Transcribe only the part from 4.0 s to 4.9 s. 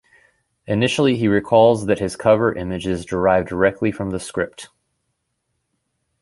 the script.